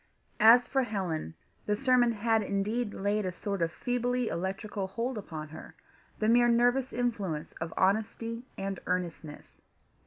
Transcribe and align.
As 0.39 0.65
for 0.65 0.81
Helen, 0.81 1.35
the 1.67 1.75
sermon 1.77 2.11
had 2.13 2.41
indeed 2.41 2.91
laid 2.91 3.23
a 3.23 3.31
sort 3.31 3.61
of 3.61 3.71
feebly 3.71 4.29
electrical 4.29 4.87
hold 4.87 5.15
upon 5.15 5.49
her, 5.49 5.75
the 6.17 6.27
mere 6.27 6.47
nervous 6.49 6.91
influence 6.91 7.51
of 7.61 7.71
honesty 7.77 8.41
and 8.57 8.79
earnestness. 8.87 9.61